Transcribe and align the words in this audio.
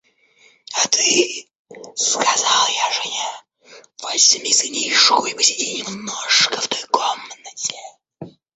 А 0.73 0.87
ты,— 0.87 1.47
сказал 1.95 2.67
я 2.69 2.91
жене,— 2.91 3.27
возьми 3.99 4.51
сынишку 4.51 5.27
и 5.27 5.35
посиди 5.35 5.79
немножко 5.83 6.59
в 6.59 6.67
той 6.69 6.83
комнате. 6.89 7.77